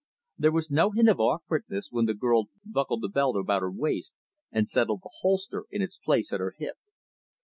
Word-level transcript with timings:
There 0.35 0.51
was 0.51 0.71
no 0.71 0.89
hint 0.89 1.09
of 1.09 1.19
awkwardness 1.19 1.89
when 1.91 2.05
the 2.07 2.15
girl 2.15 2.47
buckled 2.65 3.01
the 3.03 3.07
belt 3.07 3.35
about 3.35 3.61
her 3.61 3.69
waist 3.69 4.15
and 4.51 4.67
settled 4.67 5.01
the 5.03 5.11
holster 5.19 5.65
in 5.69 5.83
its 5.83 5.99
place 5.99 6.33
at 6.33 6.39
her 6.39 6.55
hip. 6.57 6.77